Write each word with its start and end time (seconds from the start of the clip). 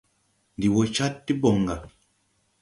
Ndi 0.57 0.67
wo 0.73 0.81
Cad 0.95 1.13
ti 1.25 1.33
boŋ 1.41 1.57
ga. 1.67 1.75